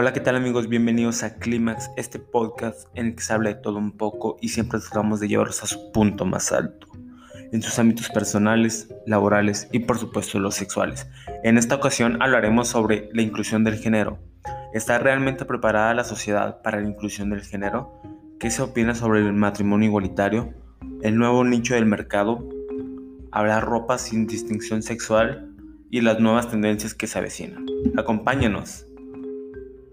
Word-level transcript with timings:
Hola, 0.00 0.14
¿qué 0.14 0.20
tal 0.20 0.34
amigos? 0.34 0.66
Bienvenidos 0.66 1.22
a 1.22 1.34
Clímax, 1.34 1.90
este 1.98 2.18
podcast 2.18 2.88
en 2.94 3.08
el 3.08 3.14
que 3.16 3.20
se 3.20 3.34
habla 3.34 3.50
de 3.50 3.56
todo 3.56 3.76
un 3.76 3.98
poco 3.98 4.38
y 4.40 4.48
siempre 4.48 4.80
tratamos 4.80 5.20
de 5.20 5.28
llevarlos 5.28 5.62
a 5.62 5.66
su 5.66 5.92
punto 5.92 6.24
más 6.24 6.52
alto, 6.52 6.86
en 7.52 7.60
sus 7.60 7.78
ámbitos 7.78 8.08
personales, 8.08 8.88
laborales 9.04 9.68
y 9.72 9.80
por 9.80 9.98
supuesto 9.98 10.38
los 10.38 10.54
sexuales. 10.54 11.06
En 11.44 11.58
esta 11.58 11.74
ocasión 11.74 12.16
hablaremos 12.22 12.66
sobre 12.66 13.10
la 13.12 13.20
inclusión 13.20 13.62
del 13.62 13.76
género. 13.76 14.18
¿Está 14.72 14.98
realmente 14.98 15.44
preparada 15.44 15.92
la 15.92 16.04
sociedad 16.04 16.62
para 16.62 16.80
la 16.80 16.88
inclusión 16.88 17.28
del 17.28 17.42
género? 17.42 18.00
¿Qué 18.38 18.50
se 18.50 18.62
opina 18.62 18.94
sobre 18.94 19.20
el 19.20 19.34
matrimonio 19.34 19.90
igualitario? 19.90 20.54
¿El 21.02 21.18
nuevo 21.18 21.44
nicho 21.44 21.74
del 21.74 21.84
mercado? 21.84 22.48
¿Habrá 23.32 23.60
ropa 23.60 23.98
sin 23.98 24.26
distinción 24.26 24.80
sexual? 24.80 25.50
y 25.90 26.00
las 26.00 26.20
nuevas 26.20 26.48
tendencias 26.48 26.94
que 26.94 27.08
se 27.08 27.18
avecinan. 27.18 27.66
Acompáñenos. 27.96 28.86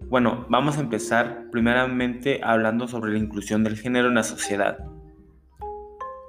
Bueno, 0.10 0.46
vamos 0.48 0.78
a 0.78 0.80
empezar 0.80 1.48
primeramente 1.52 2.40
hablando 2.42 2.88
sobre 2.88 3.12
la 3.12 3.18
inclusión 3.18 3.66
del 3.66 3.78
género 3.78 4.08
en 4.08 4.16
la 4.16 4.24
sociedad. 4.24 4.78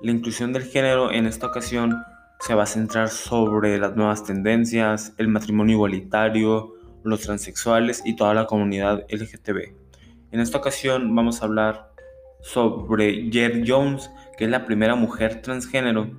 La 0.02 0.10
inclusión 0.10 0.52
del 0.52 0.64
género 0.64 1.12
en 1.12 1.27
esta 1.27 1.46
ocasión 1.46 1.95
se 2.41 2.54
va 2.54 2.64
a 2.64 2.66
centrar 2.66 3.09
sobre 3.09 3.78
las 3.78 3.95
nuevas 3.95 4.24
tendencias, 4.24 5.14
el 5.16 5.28
matrimonio 5.28 5.77
igualitario, 5.77 6.74
los 7.04 7.20
transexuales 7.20 8.02
y 8.04 8.16
toda 8.16 8.34
la 8.34 8.46
comunidad 8.46 9.04
LGTB. 9.09 9.77
En 10.32 10.40
esta 10.40 10.59
ocasión 10.59 11.15
vamos 11.15 11.40
a 11.40 11.45
hablar 11.45 11.92
sobre 12.40 13.30
Jer 13.30 13.62
Jones, 13.65 14.10
que 14.37 14.46
es 14.46 14.51
la 14.51 14.66
primera 14.66 14.96
mujer 14.96 15.40
transgénero 15.40 16.10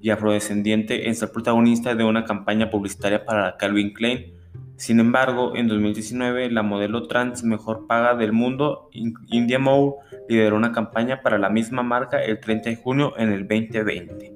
y 0.00 0.10
afrodescendiente 0.10 1.08
en 1.08 1.16
ser 1.16 1.32
protagonista 1.32 1.96
de 1.96 2.04
una 2.04 2.22
campaña 2.22 2.70
publicitaria 2.70 3.24
para 3.24 3.56
Calvin 3.56 3.92
Klein. 3.92 4.37
Sin 4.78 5.00
embargo, 5.00 5.56
en 5.56 5.66
2019, 5.66 6.52
la 6.52 6.62
modelo 6.62 7.08
trans 7.08 7.42
mejor 7.42 7.88
paga 7.88 8.14
del 8.14 8.32
mundo, 8.32 8.88
India 8.92 9.58
Moore, 9.58 9.96
lideró 10.28 10.54
una 10.54 10.70
campaña 10.70 11.20
para 11.20 11.36
la 11.36 11.50
misma 11.50 11.82
marca 11.82 12.22
el 12.22 12.38
30 12.38 12.70
de 12.70 12.76
junio 12.76 13.12
en 13.18 13.32
el 13.32 13.48
2020. 13.48 14.32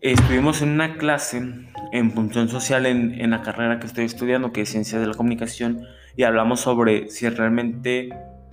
Estuvimos 0.00 0.62
en 0.62 0.70
una 0.70 0.96
clase 0.96 1.42
en 1.92 2.10
función 2.12 2.48
social 2.48 2.86
en, 2.86 3.20
en 3.20 3.30
la 3.32 3.42
carrera 3.42 3.78
que 3.78 3.86
estoy 3.86 4.06
estudiando, 4.06 4.50
que 4.50 4.62
es 4.62 4.70
Ciencias 4.70 5.02
de 5.02 5.06
la 5.06 5.14
Comunicación, 5.14 5.82
y 6.16 6.22
hablamos 6.22 6.60
sobre 6.60 7.10
si 7.10 7.28
realmente 7.28 8.08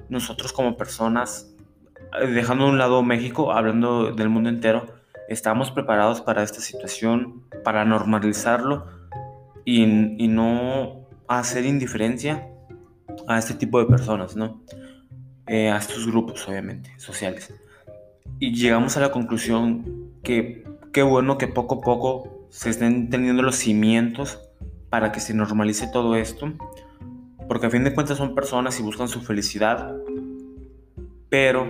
nosotros 0.10 0.52
como 0.52 0.76
personas 0.76 1.56
dejando 2.34 2.66
a 2.66 2.70
un 2.70 2.78
lado 2.78 3.02
México, 3.02 3.54
hablando 3.54 4.12
del 4.12 4.28
mundo 4.28 4.50
entero, 4.50 4.88
estamos 5.30 5.72
preparados 5.72 6.20
para 6.20 6.44
esta 6.44 6.60
situación, 6.60 7.46
para 7.64 7.86
normalizarlo 7.86 9.05
y, 9.66 10.28
no 10.28 11.08
hacer 11.28 11.66
indiferencia 11.66 12.48
a 13.28 13.40
este 13.40 13.56
tipo 13.56 13.80
de 13.80 13.88
personas, 13.88 14.36
¿no? 14.36 14.62
Eh, 15.48 15.70
a 15.70 15.78
estos 15.78 16.06
grupos, 16.06 16.48
obviamente, 16.48 16.92
sociales. 16.98 17.54
Y 18.40 18.54
llegamos 18.54 18.96
a 18.98 19.02
la 19.02 19.12
conclusión 19.12 20.12
que 20.24 20.64
qué 20.94 21.04
bueno 21.04 21.38
que 21.38 21.48
poco 21.48 21.76
a 21.76 21.82
poco 21.82 22.48
se 22.50 22.70
estén 22.70 23.10
teniendo 23.10 23.42
los 23.42 23.56
cimientos 23.56 24.40
para 24.90 25.12
que 25.12 25.20
se 25.20 25.34
normalice 25.34 25.88
todo 25.92 26.16
esto, 26.16 26.54
porque 27.48 27.68
a 27.68 27.70
fin 27.70 27.84
de 27.84 27.94
cuentas 27.94 28.18
son 28.18 28.36
personas 28.36 28.80
y 28.80 28.84
buscan 28.84 29.08
su 29.08 29.22
felicidad, 29.22 29.96
pero 31.30 31.68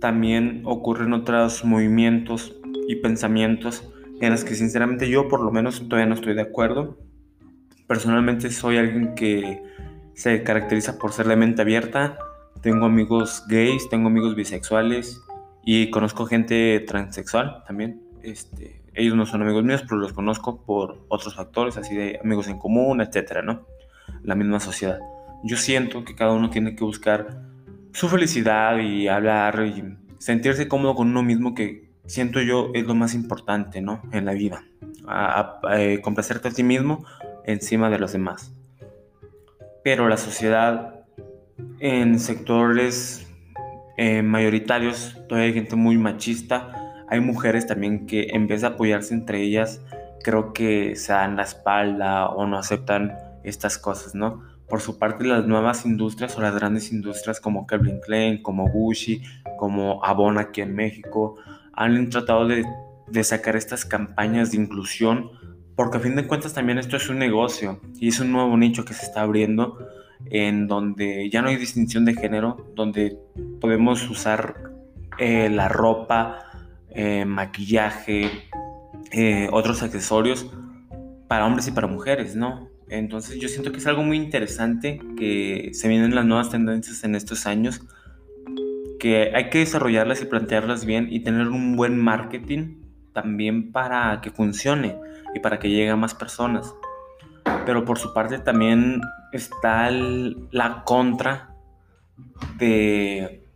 también 0.00 0.62
ocurren 0.64 1.12
otros 1.12 1.64
movimientos 1.64 2.54
y 2.88 2.96
pensamientos 2.96 3.90
en 4.20 4.30
los 4.32 4.44
que 4.44 4.54
sinceramente 4.54 5.08
yo 5.08 5.28
por 5.28 5.42
lo 5.42 5.50
menos 5.50 5.86
todavía 5.88 6.06
no 6.06 6.14
estoy 6.14 6.34
de 6.34 6.42
acuerdo. 6.42 6.98
Personalmente 7.86 8.50
soy 8.50 8.78
alguien 8.78 9.14
que 9.14 9.62
se 10.14 10.42
caracteriza 10.42 10.98
por 10.98 11.12
ser 11.12 11.26
la 11.26 11.36
mente 11.36 11.62
abierta. 11.62 12.18
Tengo 12.62 12.86
amigos 12.86 13.44
gays, 13.48 13.88
tengo 13.90 14.08
amigos 14.08 14.34
bisexuales 14.34 15.22
y 15.64 15.90
conozco 15.90 16.26
gente 16.26 16.80
transexual 16.80 17.62
también. 17.66 18.00
Este, 18.22 18.82
ellos 18.94 19.16
no 19.16 19.26
son 19.26 19.42
amigos 19.42 19.64
míos, 19.64 19.82
pero 19.86 20.00
los 20.00 20.12
conozco 20.12 20.64
por 20.64 21.04
otros 21.08 21.34
factores, 21.34 21.76
así 21.76 21.94
de 21.94 22.20
amigos 22.22 22.48
en 22.48 22.58
común, 22.58 23.00
etcétera, 23.00 23.42
¿no? 23.42 23.66
La 24.22 24.34
misma 24.34 24.60
sociedad. 24.60 24.98
Yo 25.42 25.56
siento 25.56 26.04
que 26.04 26.14
cada 26.14 26.32
uno 26.32 26.48
tiene 26.48 26.74
que 26.74 26.84
buscar 26.84 27.42
su 27.92 28.08
felicidad 28.08 28.78
y 28.78 29.08
hablar 29.08 29.66
y 29.66 29.96
sentirse 30.18 30.68
cómodo 30.68 30.94
con 30.94 31.08
uno 31.08 31.22
mismo 31.22 31.54
que 31.54 31.90
siento 32.06 32.40
yo 32.40 32.70
es 32.72 32.86
lo 32.86 32.94
más 32.94 33.14
importante, 33.14 33.82
¿no? 33.82 34.02
En 34.12 34.24
la 34.24 34.32
vida. 34.32 34.64
A, 35.06 35.60
eh, 35.72 36.00
complacerte 36.02 36.48
a 36.48 36.50
ti 36.50 36.62
mismo 36.62 37.04
encima 37.44 37.90
de 37.90 37.98
los 37.98 38.12
demás. 38.12 38.52
Pero 39.82 40.08
la 40.08 40.16
sociedad 40.16 41.04
en 41.78 42.18
sectores 42.18 43.26
eh, 43.96 44.22
mayoritarios 44.22 45.20
todavía 45.28 45.48
hay 45.48 45.54
gente 45.54 45.76
muy 45.76 45.98
machista. 45.98 47.04
Hay 47.08 47.20
mujeres 47.20 47.66
también 47.66 48.06
que 48.06 48.28
en 48.30 48.46
vez 48.46 48.62
de 48.62 48.68
apoyarse 48.68 49.14
entre 49.14 49.42
ellas, 49.42 49.82
creo 50.22 50.52
que 50.52 50.96
se 50.96 51.12
dan 51.12 51.36
la 51.36 51.42
espalda 51.42 52.28
o 52.28 52.46
no 52.46 52.58
aceptan 52.58 53.12
estas 53.44 53.78
cosas, 53.78 54.14
¿no? 54.14 54.42
Por 54.68 54.80
su 54.80 54.98
parte, 54.98 55.24
las 55.24 55.46
nuevas 55.46 55.84
industrias 55.84 56.36
o 56.36 56.40
las 56.40 56.54
grandes 56.54 56.90
industrias 56.90 57.38
como 57.38 57.66
Calvin 57.66 58.00
Klein, 58.00 58.42
como 58.42 58.66
Gucci, 58.66 59.22
como 59.58 60.02
Avon 60.02 60.38
aquí 60.38 60.62
en 60.62 60.74
México, 60.74 61.36
han 61.74 62.08
tratado 62.08 62.48
de, 62.48 62.64
sacar 63.22 63.56
estas 63.56 63.84
campañas 63.84 64.50
de 64.50 64.56
inclusión, 64.56 65.30
porque 65.76 65.98
a 65.98 66.00
fin 66.00 66.14
de 66.14 66.26
cuentas 66.26 66.54
también 66.54 66.78
esto 66.78 66.96
es 66.96 67.08
un 67.08 67.18
negocio 67.18 67.80
y 67.98 68.08
es 68.08 68.20
un 68.20 68.32
nuevo 68.32 68.56
nicho 68.56 68.84
que 68.84 68.94
se 68.94 69.06
está 69.06 69.22
abriendo 69.22 69.78
en 70.26 70.68
donde 70.68 71.28
ya 71.30 71.42
no 71.42 71.48
hay 71.48 71.56
distinción 71.56 72.04
de 72.04 72.14
género, 72.14 72.72
donde 72.74 73.18
podemos 73.60 74.08
usar 74.08 74.72
eh, 75.18 75.50
la 75.50 75.68
ropa, 75.68 76.38
eh, 76.90 77.24
maquillaje, 77.24 78.30
eh, 79.10 79.48
otros 79.52 79.82
accesorios 79.82 80.46
para 81.28 81.46
hombres 81.46 81.68
y 81.68 81.72
para 81.72 81.86
mujeres, 81.86 82.36
¿no? 82.36 82.68
Entonces 82.88 83.38
yo 83.40 83.48
siento 83.48 83.72
que 83.72 83.78
es 83.78 83.86
algo 83.86 84.02
muy 84.02 84.16
interesante 84.16 85.00
que 85.16 85.70
se 85.72 85.88
vienen 85.88 86.14
las 86.14 86.24
nuevas 86.24 86.50
tendencias 86.50 87.02
en 87.04 87.14
estos 87.14 87.46
años, 87.46 87.80
que 89.00 89.32
hay 89.34 89.50
que 89.50 89.58
desarrollarlas 89.58 90.22
y 90.22 90.26
plantearlas 90.26 90.84
bien 90.84 91.08
y 91.10 91.20
tener 91.20 91.48
un 91.48 91.76
buen 91.76 91.98
marketing 91.98 92.83
también 93.14 93.72
para 93.72 94.20
que 94.20 94.30
funcione 94.30 94.98
y 95.34 95.40
para 95.40 95.58
que 95.58 95.70
llegue 95.70 95.90
a 95.90 95.96
más 95.96 96.14
personas. 96.14 96.74
Pero 97.64 97.86
por 97.86 97.98
su 97.98 98.12
parte 98.12 98.38
también 98.38 99.00
está 99.32 99.90
la 99.90 100.82
contra 100.84 101.54
de, 102.58 103.48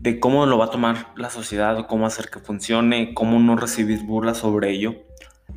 de 0.00 0.18
cómo 0.18 0.46
lo 0.46 0.58
va 0.58 0.64
a 0.64 0.70
tomar 0.70 1.12
la 1.16 1.30
sociedad, 1.30 1.86
cómo 1.86 2.06
hacer 2.06 2.28
que 2.30 2.40
funcione, 2.40 3.14
cómo 3.14 3.38
no 3.38 3.54
recibir 3.54 4.02
burlas 4.02 4.38
sobre 4.38 4.70
ello. 4.70 4.96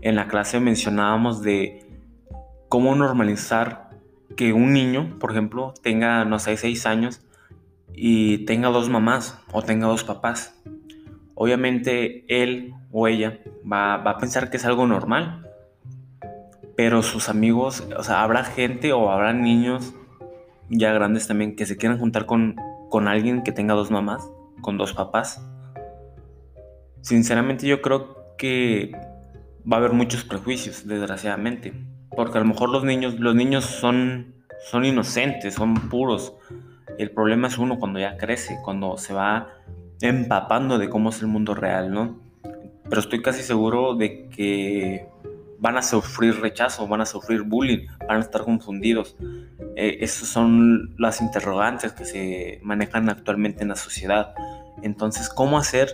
En 0.01 0.15
la 0.15 0.27
clase 0.27 0.59
mencionábamos 0.59 1.41
de 1.41 1.87
cómo 2.69 2.93
normalizar 2.95 3.89
que 4.35 4.53
un 4.53 4.73
niño, 4.73 5.17
por 5.19 5.31
ejemplo, 5.31 5.73
tenga, 5.81 6.25
no 6.25 6.39
sé, 6.39 6.57
seis 6.57 6.85
años 6.85 7.21
y 7.93 8.39
tenga 8.45 8.69
dos 8.69 8.89
mamás 8.89 9.39
o 9.51 9.61
tenga 9.61 9.87
dos 9.87 10.03
papás. 10.03 10.61
Obviamente 11.35 12.25
él 12.27 12.73
o 12.91 13.07
ella 13.07 13.39
va, 13.69 13.95
a 13.95 14.17
pensar 14.17 14.49
que 14.49 14.57
es 14.57 14.65
algo 14.65 14.87
normal, 14.87 15.51
pero 16.75 17.03
sus 17.03 17.29
amigos, 17.29 17.87
o 17.97 18.03
sea, 18.03 18.23
habrá 18.23 18.43
gente 18.43 18.93
o 18.93 19.11
habrá 19.11 19.33
niños 19.33 19.93
ya 20.69 20.93
grandes 20.93 21.27
también 21.27 21.55
que 21.55 21.65
se 21.65 21.77
quieran 21.77 21.99
juntar 21.99 22.25
con, 22.25 22.55
con 22.89 23.07
alguien 23.07 23.43
que 23.43 23.51
tenga 23.51 23.73
dos 23.73 23.91
mamás, 23.91 24.27
con 24.61 24.77
dos 24.77 24.93
papás. 24.93 25.45
Sinceramente 27.01 27.67
yo 27.67 27.81
creo 27.81 28.35
que 28.37 28.91
va 29.71 29.77
a 29.77 29.79
haber 29.79 29.91
muchos 29.91 30.23
prejuicios, 30.23 30.87
desgraciadamente. 30.87 31.73
Porque 32.15 32.37
a 32.37 32.41
lo 32.41 32.47
mejor 32.47 32.69
los 32.69 32.83
niños, 32.83 33.19
los 33.19 33.35
niños 33.35 33.65
son, 33.65 34.35
son 34.69 34.85
inocentes, 34.85 35.53
son 35.53 35.89
puros. 35.89 36.33
El 36.97 37.11
problema 37.11 37.47
es 37.47 37.57
uno 37.57 37.77
cuando 37.77 37.99
ya 37.99 38.17
crece, 38.17 38.57
cuando 38.63 38.97
se 38.97 39.13
va 39.13 39.49
empapando 40.01 40.77
de 40.77 40.89
cómo 40.89 41.09
es 41.09 41.21
el 41.21 41.27
mundo 41.27 41.53
real, 41.53 41.91
¿no? 41.91 42.19
Pero 42.89 42.99
estoy 43.01 43.21
casi 43.21 43.41
seguro 43.41 43.95
de 43.95 44.29
que 44.29 45.07
van 45.59 45.77
a 45.77 45.81
sufrir 45.81 46.39
rechazo, 46.39 46.87
van 46.87 47.01
a 47.01 47.05
sufrir 47.05 47.41
bullying, 47.41 47.87
van 48.07 48.17
a 48.17 48.19
estar 48.19 48.43
confundidos. 48.43 49.15
Eh, 49.75 49.97
esas 50.01 50.27
son 50.27 50.95
las 50.97 51.21
interrogantes 51.21 51.93
que 51.93 52.05
se 52.05 52.59
manejan 52.61 53.09
actualmente 53.09 53.63
en 53.63 53.69
la 53.69 53.75
sociedad. 53.75 54.33
Entonces, 54.83 55.29
¿cómo 55.29 55.57
hacer 55.57 55.93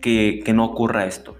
que, 0.00 0.40
que 0.44 0.52
no 0.52 0.64
ocurra 0.64 1.04
esto? 1.06 1.36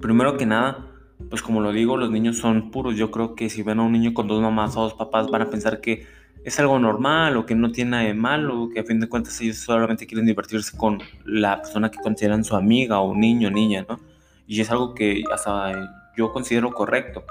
Primero 0.00 0.36
que 0.36 0.46
nada, 0.46 0.86
pues 1.30 1.42
como 1.42 1.60
lo 1.60 1.72
digo, 1.72 1.96
los 1.96 2.10
niños 2.10 2.38
son 2.38 2.70
puros. 2.70 2.96
Yo 2.96 3.10
creo 3.10 3.34
que 3.34 3.48
si 3.48 3.62
ven 3.62 3.78
a 3.78 3.82
un 3.82 3.92
niño 3.92 4.12
con 4.12 4.26
dos 4.26 4.42
mamás 4.42 4.76
o 4.76 4.82
dos 4.82 4.94
papás 4.94 5.30
van 5.30 5.42
a 5.42 5.50
pensar 5.50 5.80
que 5.80 6.06
es 6.44 6.58
algo 6.58 6.78
normal 6.78 7.36
o 7.36 7.46
que 7.46 7.54
no 7.54 7.70
tiene 7.70 7.92
nada 7.92 8.02
de 8.04 8.14
malo, 8.14 8.68
que 8.72 8.80
a 8.80 8.84
fin 8.84 9.00
de 9.00 9.08
cuentas 9.08 9.40
ellos 9.40 9.58
solamente 9.58 10.06
quieren 10.06 10.26
divertirse 10.26 10.76
con 10.76 11.00
la 11.24 11.62
persona 11.62 11.90
que 11.90 11.98
consideran 11.98 12.44
su 12.44 12.56
amiga 12.56 13.00
o 13.00 13.14
niño 13.14 13.48
o 13.48 13.50
niña, 13.50 13.86
¿no? 13.88 14.00
Y 14.46 14.60
es 14.60 14.70
algo 14.70 14.94
que 14.94 15.22
hasta 15.32 15.72
yo 16.16 16.32
considero 16.32 16.72
correcto. 16.72 17.24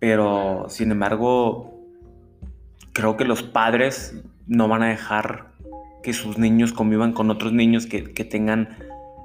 pero 0.00 0.66
sin 0.68 0.92
embargo, 0.92 1.74
creo 2.92 3.16
que 3.16 3.24
los 3.24 3.42
padres 3.42 4.14
no 4.46 4.68
van 4.68 4.82
a 4.82 4.88
dejar 4.88 5.48
que 6.02 6.12
sus 6.12 6.38
niños 6.38 6.72
convivan 6.72 7.12
con 7.12 7.30
otros 7.30 7.52
niños 7.52 7.86
que, 7.86 8.02
tengan 8.02 8.76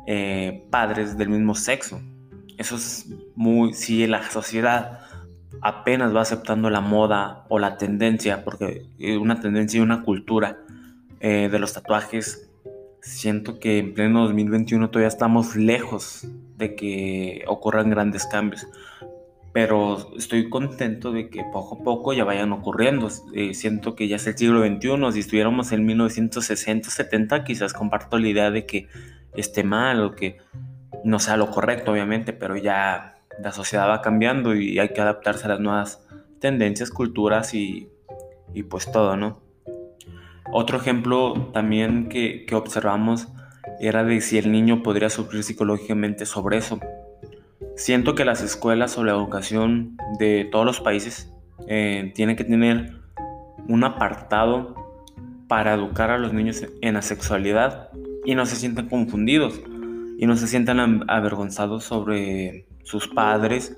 eh, 0.07 0.65
padres 0.71 1.17
del 1.17 1.29
mismo 1.29 1.53
sexo. 1.55 2.01
Eso 2.57 2.75
es 2.75 3.07
muy, 3.35 3.73
si 3.73 4.07
la 4.07 4.29
sociedad 4.29 4.99
apenas 5.61 6.15
va 6.15 6.21
aceptando 6.21 6.69
la 6.69 6.81
moda 6.81 7.45
o 7.49 7.59
la 7.59 7.77
tendencia, 7.77 8.43
porque 8.43 8.85
una 9.19 9.39
tendencia 9.39 9.79
y 9.79 9.81
una 9.81 10.03
cultura 10.03 10.59
eh, 11.19 11.49
de 11.49 11.59
los 11.59 11.73
tatuajes, 11.73 12.49
siento 13.01 13.59
que 13.59 13.77
en 13.79 13.93
pleno 13.93 14.23
2021 14.23 14.89
todavía 14.89 15.07
estamos 15.07 15.55
lejos 15.55 16.27
de 16.57 16.75
que 16.75 17.43
ocurran 17.47 17.89
grandes 17.89 18.25
cambios. 18.25 18.67
Pero 19.53 20.15
estoy 20.17 20.49
contento 20.49 21.11
de 21.11 21.29
que 21.29 21.43
poco 21.53 21.79
a 21.79 21.83
poco 21.83 22.13
ya 22.13 22.23
vayan 22.23 22.51
ocurriendo. 22.51 23.07
Eh, 23.33 23.53
siento 23.53 23.95
que 23.95 24.07
ya 24.07 24.15
es 24.15 24.25
el 24.25 24.35
siglo 24.35 24.65
XXI. 24.65 25.11
Si 25.11 25.19
estuviéramos 25.19 25.71
en 25.71 25.85
1960, 25.85 26.89
70, 26.89 27.43
quizás 27.43 27.73
comparto 27.73 28.17
la 28.17 28.27
idea 28.27 28.51
de 28.51 28.65
que 28.65 28.87
esté 29.35 29.63
mal 29.63 30.03
o 30.03 30.15
que 30.15 30.37
no 31.03 31.19
sea 31.19 31.37
lo 31.37 31.51
correcto, 31.51 31.91
obviamente, 31.91 32.33
pero 32.33 32.57
ya 32.57 33.12
la 33.41 33.51
sociedad 33.51 33.89
va 33.89 34.01
cambiando 34.01 34.55
y 34.55 34.79
hay 34.79 34.89
que 34.89 35.01
adaptarse 35.01 35.45
a 35.45 35.49
las 35.49 35.59
nuevas 35.59 36.05
tendencias, 36.39 36.89
culturas 36.89 37.53
y, 37.53 37.89
y 38.53 38.63
pues 38.63 38.91
todo, 38.91 39.15
¿no? 39.17 39.41
Otro 40.51 40.77
ejemplo 40.77 41.49
también 41.53 42.09
que, 42.09 42.45
que, 42.45 42.55
observamos 42.55 43.29
era 43.79 44.03
de 44.03 44.21
si 44.21 44.37
el 44.37 44.51
niño 44.51 44.83
podría 44.83 45.09
sufrir 45.09 45.43
psicológicamente 45.43 46.25
sobre 46.25 46.57
eso. 46.57 46.79
Siento 47.75 48.13
que 48.13 48.25
las 48.25 48.41
escuelas 48.41 48.97
o 48.97 49.03
la 49.03 49.13
educación 49.13 49.97
de 50.19 50.47
todos 50.51 50.65
los 50.65 50.79
países 50.79 51.33
eh, 51.67 52.11
tienen 52.13 52.35
que 52.35 52.43
tener 52.43 52.91
un 53.67 53.83
apartado 53.83 54.75
para 55.47 55.73
educar 55.73 56.11
a 56.11 56.17
los 56.17 56.33
niños 56.33 56.65
en 56.81 56.93
la 56.93 57.01
sexualidad 57.01 57.89
y 58.25 58.35
no 58.35 58.45
se 58.45 58.55
sientan 58.55 58.89
confundidos 58.89 59.61
y 60.17 60.25
no 60.25 60.35
se 60.35 60.47
sientan 60.47 61.09
avergonzados 61.09 61.83
sobre 61.83 62.67
sus 62.83 63.07
padres 63.07 63.77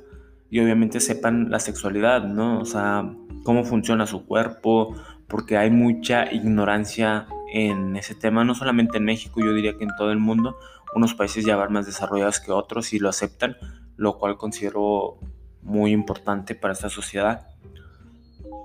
y 0.49 0.59
obviamente 0.59 0.99
sepan 0.99 1.49
la 1.49 1.59
sexualidad, 1.59 2.23
¿no? 2.23 2.59
O 2.59 2.65
sea, 2.65 3.11
cómo 3.43 3.63
funciona 3.63 4.07
su 4.07 4.25
cuerpo, 4.25 4.95
porque 5.27 5.57
hay 5.57 5.71
mucha 5.71 6.31
ignorancia 6.31 7.27
en 7.51 7.95
ese 7.95 8.15
tema, 8.15 8.43
no 8.43 8.55
solamente 8.55 8.97
en 8.97 9.05
México, 9.05 9.41
yo 9.43 9.53
diría 9.53 9.77
que 9.77 9.83
en 9.83 9.91
todo 9.97 10.11
el 10.11 10.19
mundo, 10.19 10.57
unos 10.95 11.13
países 11.13 11.45
ya 11.45 11.55
van 11.55 11.73
más 11.73 11.85
desarrollados 11.85 12.39
que 12.39 12.51
otros 12.51 12.93
y 12.93 12.99
lo 12.99 13.09
aceptan, 13.09 13.57
lo 13.97 14.17
cual 14.17 14.37
considero 14.37 15.17
muy 15.61 15.91
importante 15.91 16.55
para 16.55 16.73
esta 16.73 16.89
sociedad. 16.89 17.47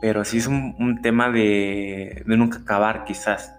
Pero 0.01 0.25
sí 0.25 0.39
es 0.39 0.47
un, 0.47 1.01
tema 1.03 1.31
de, 1.31 2.23
de 2.27 2.37
nunca 2.37 2.59
acabar 2.59 3.05
quizás. 3.05 3.55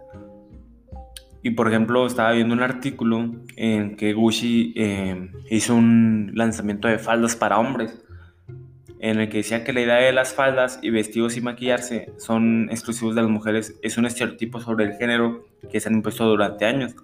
Y 1.44 1.52
por 1.52 1.68
ejemplo, 1.68 2.06
estaba 2.06 2.32
viendo 2.34 2.54
un 2.54 2.62
artículo 2.62 3.32
en 3.56 3.96
que 3.96 4.14
Gucci 4.14 4.74
eh, 4.76 5.32
hizo 5.50 5.76
un 5.76 6.32
lanzamiento 6.36 6.88
de 6.88 7.00
faldas 7.00 7.36
para 7.36 7.58
hombres, 7.58 8.00
en 9.00 9.20
el 9.20 9.30
que 9.30 9.38
decía 9.38 9.64
que 9.64 9.74
la 9.74 9.82
idea 9.82 9.96
de 9.96 10.14
las 10.14 10.36
faldas 10.36 10.80
y 10.84 10.92
vestidos 10.92 11.36
y 11.36 11.42
maquillarse 11.42 12.14
son 12.20 12.70
exclusivos 12.70 13.16
de 13.16 13.22
las 13.24 13.32
mujeres, 13.32 13.80
es 13.82 13.98
un 13.98 14.06
estereotipo 14.06 14.60
sobre 14.60 14.86
el 14.86 14.94
género 14.94 15.48
que 15.72 15.80
se 15.80 15.90
han 15.90 15.96
impuesto 15.96 16.26
durante 16.26 16.66
años. 16.66 16.96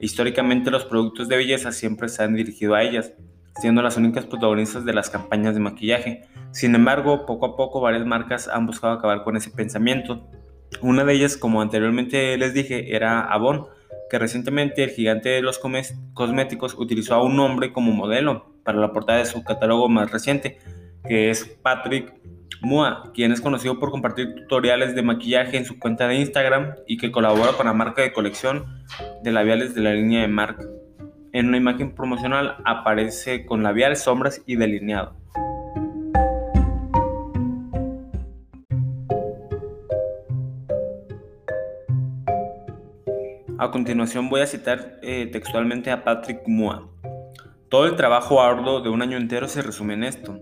Históricamente 0.00 0.72
los 0.72 0.84
productos 0.84 1.28
de 1.28 1.36
belleza 1.36 1.70
siempre 1.70 2.08
se 2.08 2.24
han 2.24 2.34
dirigido 2.34 2.74
a 2.74 2.82
ellas, 2.82 3.12
siendo 3.60 3.82
las 3.82 3.96
únicas 3.96 4.26
protagonistas 4.26 4.84
de 4.84 4.92
las 4.92 5.10
campañas 5.10 5.54
de 5.54 5.60
maquillaje. 5.60 6.22
Sin 6.50 6.74
embargo, 6.74 7.24
poco 7.26 7.46
a 7.46 7.56
poco 7.56 7.80
varias 7.80 8.04
marcas 8.04 8.48
han 8.48 8.66
buscado 8.66 8.94
acabar 8.94 9.22
con 9.22 9.36
ese 9.36 9.50
pensamiento 9.50 10.28
una 10.80 11.04
de 11.04 11.14
ellas, 11.14 11.36
como 11.36 11.60
anteriormente 11.60 12.36
les 12.36 12.54
dije, 12.54 12.94
era 12.94 13.20
Avon, 13.22 13.66
que 14.10 14.18
recientemente 14.18 14.84
el 14.84 14.90
gigante 14.90 15.28
de 15.28 15.42
los 15.42 15.60
cosméticos 16.14 16.74
utilizó 16.78 17.14
a 17.14 17.22
un 17.22 17.38
hombre 17.40 17.72
como 17.72 17.92
modelo 17.92 18.54
para 18.64 18.78
la 18.78 18.92
portada 18.92 19.18
de 19.18 19.26
su 19.26 19.44
catálogo 19.44 19.88
más 19.88 20.10
reciente, 20.10 20.58
que 21.06 21.30
es 21.30 21.44
Patrick 21.62 22.14
Mua, 22.60 23.12
quien 23.14 23.32
es 23.32 23.40
conocido 23.40 23.78
por 23.78 23.90
compartir 23.90 24.34
tutoriales 24.34 24.94
de 24.94 25.02
maquillaje 25.02 25.56
en 25.56 25.64
su 25.64 25.78
cuenta 25.78 26.08
de 26.08 26.16
Instagram 26.16 26.74
y 26.86 26.96
que 26.96 27.12
colabora 27.12 27.52
con 27.52 27.66
la 27.66 27.72
marca 27.72 28.02
de 28.02 28.12
colección 28.12 28.64
de 29.22 29.32
labiales 29.32 29.74
de 29.74 29.82
la 29.82 29.94
línea 29.94 30.22
de 30.22 30.28
Marc. 30.28 30.60
En 31.32 31.48
una 31.48 31.56
imagen 31.56 31.94
promocional 31.94 32.56
aparece 32.64 33.46
con 33.46 33.62
labial, 33.62 33.96
sombras 33.96 34.42
y 34.46 34.56
delineado. 34.56 35.17
A 43.60 43.72
continuación 43.72 44.28
voy 44.28 44.40
a 44.40 44.46
citar 44.46 45.00
eh, 45.02 45.28
textualmente 45.32 45.90
a 45.90 46.04
Patrick 46.04 46.46
Mua. 46.46 46.88
Todo 47.68 47.86
el 47.86 47.96
trabajo 47.96 48.40
arduo 48.40 48.80
de 48.80 48.88
un 48.88 49.02
año 49.02 49.16
entero 49.16 49.48
se 49.48 49.62
resume 49.62 49.94
en 49.94 50.04
esto. 50.04 50.38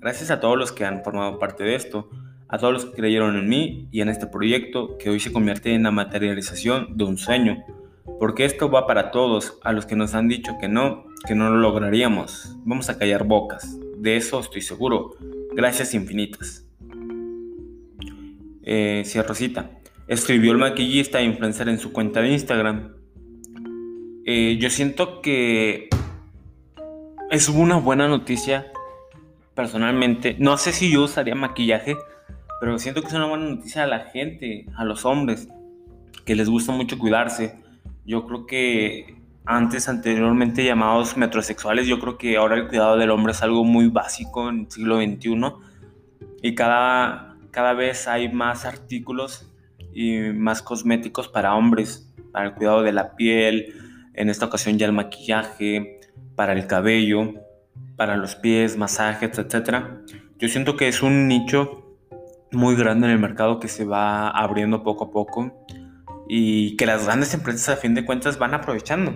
Gracias 0.00 0.30
a 0.30 0.38
todos 0.38 0.58
los 0.58 0.70
que 0.70 0.84
han 0.84 1.02
formado 1.02 1.38
parte 1.38 1.64
de 1.64 1.74
esto, 1.74 2.10
a 2.46 2.58
todos 2.58 2.74
los 2.74 2.84
que 2.84 2.92
creyeron 2.92 3.38
en 3.38 3.48
mí 3.48 3.88
y 3.90 4.02
en 4.02 4.10
este 4.10 4.26
proyecto 4.26 4.98
que 4.98 5.08
hoy 5.08 5.18
se 5.18 5.32
convierte 5.32 5.72
en 5.72 5.84
la 5.84 5.92
materialización 5.92 6.98
de 6.98 7.04
un 7.04 7.16
sueño. 7.16 7.64
Porque 8.20 8.44
esto 8.44 8.70
va 8.70 8.86
para 8.86 9.12
todos, 9.12 9.58
a 9.64 9.72
los 9.72 9.86
que 9.86 9.96
nos 9.96 10.14
han 10.14 10.28
dicho 10.28 10.52
que 10.60 10.68
no, 10.68 11.06
que 11.26 11.34
no 11.34 11.48
lo 11.48 11.56
lograríamos. 11.56 12.54
Vamos 12.66 12.90
a 12.90 12.98
callar 12.98 13.24
bocas. 13.24 13.78
De 13.96 14.18
eso 14.18 14.40
estoy 14.40 14.60
seguro. 14.60 15.16
Gracias 15.54 15.94
infinitas. 15.94 16.66
Eh, 18.62 19.04
cierro 19.06 19.34
cita 19.34 19.77
escribió 20.08 20.52
el 20.52 20.58
maquillista 20.58 21.20
e 21.20 21.24
influencer 21.24 21.68
en 21.68 21.78
su 21.78 21.92
cuenta 21.92 22.20
de 22.20 22.32
Instagram. 22.32 22.94
Eh, 24.24 24.56
yo 24.58 24.70
siento 24.70 25.20
que 25.20 25.88
es 27.30 27.48
una 27.48 27.76
buena 27.76 28.08
noticia 28.08 28.72
personalmente. 29.54 30.36
No 30.38 30.56
sé 30.56 30.72
si 30.72 30.90
yo 30.90 31.04
usaría 31.04 31.34
maquillaje, 31.34 31.96
pero 32.60 32.78
siento 32.78 33.02
que 33.02 33.08
es 33.08 33.14
una 33.14 33.26
buena 33.26 33.50
noticia 33.50 33.84
a 33.84 33.86
la 33.86 34.00
gente, 34.06 34.66
a 34.76 34.84
los 34.84 35.04
hombres, 35.04 35.48
que 36.24 36.34
les 36.34 36.48
gusta 36.48 36.72
mucho 36.72 36.98
cuidarse. 36.98 37.58
Yo 38.06 38.26
creo 38.26 38.46
que 38.46 39.14
antes, 39.44 39.88
anteriormente 39.88 40.64
llamados 40.64 41.16
metrosexuales, 41.16 41.86
yo 41.86 41.98
creo 42.00 42.16
que 42.16 42.36
ahora 42.36 42.56
el 42.56 42.68
cuidado 42.68 42.96
del 42.96 43.10
hombre 43.10 43.32
es 43.32 43.42
algo 43.42 43.64
muy 43.64 43.88
básico 43.88 44.48
en 44.48 44.60
el 44.60 44.70
siglo 44.70 44.96
XXI 44.96 45.52
y 46.42 46.54
cada, 46.54 47.36
cada 47.50 47.72
vez 47.74 48.08
hay 48.08 48.32
más 48.32 48.64
artículos 48.64 49.50
y 49.92 50.18
más 50.34 50.62
cosméticos 50.62 51.28
para 51.28 51.54
hombres, 51.54 52.12
para 52.32 52.46
el 52.46 52.54
cuidado 52.54 52.82
de 52.82 52.92
la 52.92 53.16
piel, 53.16 53.74
en 54.14 54.30
esta 54.30 54.46
ocasión 54.46 54.78
ya 54.78 54.86
el 54.86 54.92
maquillaje, 54.92 56.00
para 56.34 56.52
el 56.52 56.66
cabello, 56.66 57.34
para 57.96 58.16
los 58.16 58.36
pies, 58.36 58.76
masajes, 58.76 59.38
etc. 59.38 59.84
Yo 60.38 60.48
siento 60.48 60.76
que 60.76 60.88
es 60.88 61.02
un 61.02 61.28
nicho 61.28 61.96
muy 62.52 62.76
grande 62.76 63.06
en 63.06 63.12
el 63.12 63.18
mercado 63.18 63.60
que 63.60 63.68
se 63.68 63.84
va 63.84 64.28
abriendo 64.28 64.82
poco 64.82 65.04
a 65.04 65.10
poco 65.10 65.64
y 66.28 66.76
que 66.76 66.86
las 66.86 67.06
grandes 67.06 67.34
empresas 67.34 67.68
a 67.70 67.76
fin 67.76 67.94
de 67.94 68.04
cuentas 68.04 68.38
van 68.38 68.54
aprovechando. 68.54 69.12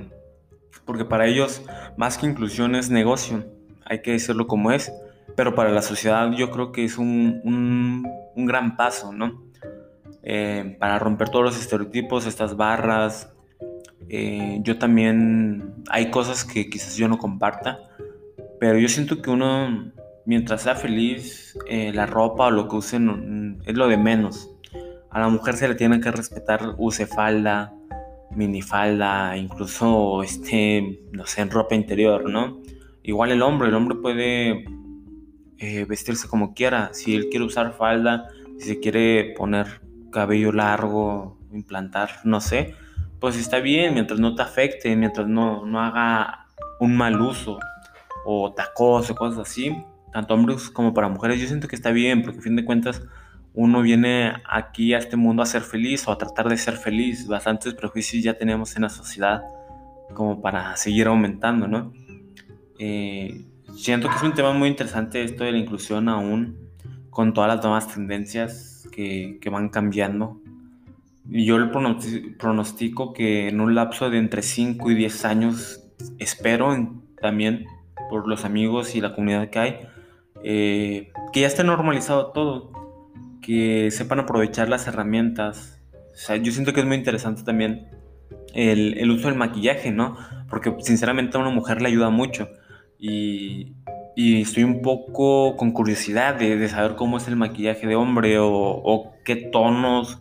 Porque 0.84 1.04
para 1.04 1.26
ellos 1.26 1.62
más 1.96 2.18
que 2.18 2.26
inclusión 2.26 2.74
es 2.74 2.90
negocio, 2.90 3.44
hay 3.84 4.02
que 4.02 4.12
decirlo 4.12 4.46
como 4.46 4.72
es, 4.72 4.92
pero 5.36 5.54
para 5.54 5.70
la 5.70 5.82
sociedad 5.82 6.32
yo 6.32 6.50
creo 6.50 6.72
que 6.72 6.84
es 6.84 6.98
un, 6.98 7.40
un, 7.44 8.08
un 8.34 8.46
gran 8.46 8.76
paso, 8.76 9.12
¿no? 9.12 9.51
Eh, 10.24 10.76
para 10.78 10.98
romper 10.98 11.30
todos 11.30 11.44
los 11.44 11.60
estereotipos, 11.60 12.26
estas 12.26 12.56
barras. 12.56 13.32
Eh, 14.08 14.58
yo 14.62 14.78
también, 14.78 15.74
hay 15.88 16.10
cosas 16.10 16.44
que 16.44 16.68
quizás 16.70 16.96
yo 16.96 17.08
no 17.08 17.18
comparta, 17.18 17.80
pero 18.60 18.78
yo 18.78 18.88
siento 18.88 19.20
que 19.20 19.30
uno, 19.30 19.92
mientras 20.26 20.62
sea 20.62 20.74
feliz, 20.74 21.58
eh, 21.68 21.92
la 21.92 22.06
ropa 22.06 22.46
o 22.46 22.50
lo 22.50 22.68
que 22.68 22.76
use 22.76 22.98
es 23.66 23.76
lo 23.76 23.88
de 23.88 23.96
menos. 23.96 24.50
A 25.10 25.20
la 25.20 25.28
mujer 25.28 25.56
se 25.56 25.68
le 25.68 25.74
tiene 25.74 26.00
que 26.00 26.10
respetar, 26.10 26.74
use 26.78 27.06
falda, 27.06 27.72
minifalda, 28.34 29.36
incluso, 29.36 30.22
este, 30.22 31.00
no 31.12 31.26
sé, 31.26 31.42
en 31.42 31.50
ropa 31.50 31.74
interior, 31.74 32.30
¿no? 32.30 32.60
Igual 33.02 33.32
el 33.32 33.42
hombre, 33.42 33.68
el 33.68 33.74
hombre 33.74 33.96
puede 33.96 34.64
vestirse 35.86 36.28
como 36.28 36.54
quiera. 36.54 36.90
Si 36.92 37.14
él 37.14 37.28
quiere 37.30 37.44
usar 37.44 37.72
falda, 37.74 38.28
si 38.58 38.68
se 38.68 38.80
quiere 38.80 39.34
poner 39.36 39.81
cabello 40.12 40.52
largo, 40.52 41.38
implantar, 41.52 42.20
no 42.22 42.40
sé, 42.40 42.76
pues 43.18 43.36
está 43.36 43.58
bien, 43.58 43.94
mientras 43.94 44.20
no 44.20 44.36
te 44.36 44.42
afecte, 44.42 44.94
mientras 44.94 45.26
no, 45.26 45.66
no 45.66 45.80
haga 45.80 46.46
un 46.78 46.96
mal 46.96 47.20
uso 47.20 47.58
o 48.24 48.52
tacos 48.52 49.10
o 49.10 49.14
cosas 49.16 49.40
así, 49.40 49.76
tanto 50.12 50.34
hombres 50.34 50.70
como 50.70 50.94
para 50.94 51.08
mujeres, 51.08 51.40
yo 51.40 51.48
siento 51.48 51.66
que 51.66 51.74
está 51.74 51.90
bien, 51.90 52.22
porque 52.22 52.38
a 52.38 52.42
fin 52.42 52.54
de 52.54 52.64
cuentas 52.64 53.02
uno 53.54 53.82
viene 53.82 54.32
aquí 54.48 54.94
a 54.94 54.98
este 54.98 55.16
mundo 55.16 55.42
a 55.42 55.46
ser 55.46 55.62
feliz 55.62 56.06
o 56.08 56.12
a 56.12 56.18
tratar 56.18 56.48
de 56.48 56.56
ser 56.56 56.76
feliz. 56.76 57.26
Bastantes 57.26 57.74
prejuicios 57.74 58.22
ya 58.22 58.38
tenemos 58.38 58.76
en 58.76 58.82
la 58.82 58.88
sociedad 58.88 59.42
como 60.14 60.40
para 60.40 60.76
seguir 60.76 61.06
aumentando, 61.06 61.68
¿no? 61.68 61.92
Eh, 62.78 63.46
siento 63.76 64.08
que 64.08 64.16
es 64.16 64.22
un 64.22 64.34
tema 64.34 64.52
muy 64.52 64.68
interesante 64.68 65.22
esto 65.22 65.44
de 65.44 65.52
la 65.52 65.58
inclusión 65.58 66.08
aún 66.08 66.58
con 67.10 67.34
todas 67.34 67.54
las 67.54 67.62
nuevas 67.62 67.88
tendencias 67.88 68.71
que, 68.92 69.38
que 69.40 69.50
van 69.50 69.70
cambiando. 69.70 70.40
Yo 71.24 71.58
le 71.58 71.70
pronostico 72.38 73.12
que 73.12 73.48
en 73.48 73.60
un 73.60 73.74
lapso 73.74 74.10
de 74.10 74.18
entre 74.18 74.42
5 74.42 74.90
y 74.90 74.94
10 74.94 75.24
años, 75.24 75.84
espero 76.18 76.76
también 77.20 77.66
por 78.10 78.28
los 78.28 78.44
amigos 78.44 78.94
y 78.94 79.00
la 79.00 79.14
comunidad 79.14 79.48
que 79.50 79.58
hay, 79.58 79.76
eh, 80.44 81.12
que 81.32 81.40
ya 81.40 81.46
esté 81.46 81.64
normalizado 81.64 82.32
todo, 82.32 82.72
que 83.40 83.90
sepan 83.90 84.20
aprovechar 84.20 84.68
las 84.68 84.86
herramientas. 84.86 85.80
O 86.12 86.16
sea, 86.16 86.36
yo 86.36 86.52
siento 86.52 86.72
que 86.72 86.80
es 86.80 86.86
muy 86.86 86.96
interesante 86.96 87.42
también 87.42 87.88
el, 88.54 88.98
el 88.98 89.10
uso 89.10 89.28
del 89.28 89.36
maquillaje, 89.36 89.90
¿no? 89.90 90.16
Porque 90.50 90.74
sinceramente 90.80 91.36
a 91.36 91.40
una 91.40 91.50
mujer 91.50 91.80
le 91.80 91.88
ayuda 91.88 92.10
mucho. 92.10 92.48
Y, 92.98 93.72
y 94.14 94.42
estoy 94.42 94.64
un 94.64 94.82
poco 94.82 95.56
con 95.56 95.72
curiosidad 95.72 96.34
de, 96.34 96.68
saber 96.68 96.96
cómo 96.96 97.16
es 97.16 97.28
el 97.28 97.36
maquillaje 97.36 97.86
de 97.86 97.96
hombre 97.96 98.38
o, 98.38 98.50
o 98.50 99.12
qué 99.24 99.36
tonos 99.36 100.18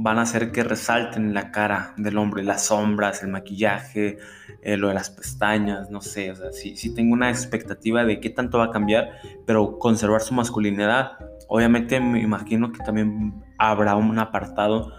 van 0.00 0.18
a 0.18 0.22
hacer 0.22 0.52
que 0.52 0.62
resalten 0.62 1.34
la 1.34 1.50
cara 1.50 1.92
del 1.96 2.18
hombre, 2.18 2.44
las 2.44 2.66
sombras, 2.66 3.24
el 3.24 3.30
maquillaje, 3.30 4.18
eh, 4.62 4.76
lo 4.76 4.88
de 4.88 4.94
las 4.94 5.10
pestañas, 5.10 5.90
no 5.90 6.00
sé, 6.00 6.30
o 6.30 6.36
sea, 6.36 6.52
sí, 6.52 6.76
sí, 6.76 6.94
tengo 6.94 7.14
una 7.14 7.30
expectativa 7.30 8.04
de 8.04 8.20
qué 8.20 8.30
tanto 8.30 8.58
va 8.58 8.66
a 8.66 8.70
cambiar, 8.70 9.10
pero 9.44 9.76
conservar 9.80 10.20
su 10.20 10.34
masculinidad. 10.34 11.12
Obviamente 11.48 11.98
me 11.98 12.20
imagino 12.20 12.70
que 12.70 12.78
también 12.78 13.42
habrá 13.58 13.96
un 13.96 14.16
apartado 14.20 14.92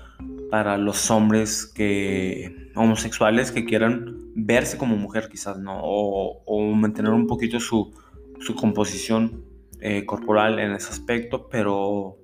para 0.51 0.77
los 0.77 1.09
hombres 1.11 1.65
que 1.65 2.71
homosexuales 2.75 3.51
que 3.51 3.63
quieran 3.63 4.17
verse 4.35 4.77
como 4.77 4.97
mujer 4.97 5.29
quizás, 5.29 5.57
¿no? 5.59 5.79
O, 5.81 6.73
mantener 6.75 7.11
un 7.11 7.27
poquito 7.27 7.59
su, 7.59 7.93
su 8.39 8.55
composición 8.55 9.45
eh, 9.81 10.05
corporal 10.05 10.59
en 10.59 10.73
ese 10.73 10.89
aspecto, 10.89 11.47
pero 11.49 12.17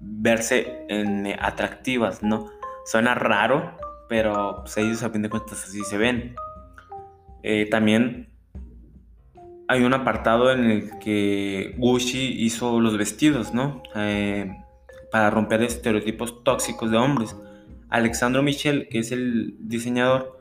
verse 0.00 0.84
en, 0.88 1.26
eh, 1.26 1.36
atractivas, 1.40 2.22
¿no? 2.22 2.50
Suena 2.84 3.14
raro, 3.14 3.76
pero 4.08 4.60
pues, 4.62 4.76
ellos 4.76 5.02
a 5.02 5.10
fin 5.10 5.22
de 5.22 5.30
cuentas 5.30 5.64
así 5.64 5.82
se 5.82 5.98
ven. 5.98 6.34
Eh, 7.42 7.66
también 7.70 8.28
hay 9.66 9.82
un 9.82 9.94
apartado 9.94 10.52
en 10.52 10.70
el 10.70 10.98
que 10.98 11.74
Gucci 11.78 12.44
hizo 12.44 12.80
los 12.80 12.96
vestidos, 12.98 13.54
¿no? 13.54 13.82
Para 15.12 15.30
romper 15.30 15.62
estereotipos 15.62 16.44
tóxicos 16.44 16.90
de 16.90 16.96
hombres. 16.96 17.36
Alexandro 17.88 18.42
Michel, 18.42 18.88
que 18.88 19.00
es 19.00 19.10
el 19.10 19.56
diseñador 19.60 20.40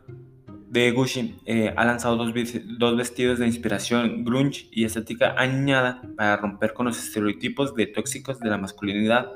de 0.69 0.91
Gucci, 0.91 1.35
ha 1.75 1.83
lanzado 1.83 2.15
dos, 2.15 2.33
dos, 2.77 2.97
vestidos 2.97 3.39
de 3.39 3.47
inspiración 3.47 4.23
grunge 4.23 4.67
y 4.71 4.85
estética 4.85 5.33
añada 5.37 6.01
para 6.15 6.37
romper 6.37 6.73
con 6.73 6.85
los 6.85 6.97
estereotipos 6.97 7.75
de 7.75 7.87
tóxicos 7.87 8.39
de 8.39 8.49
la 8.49 8.57
masculinidad. 8.57 9.31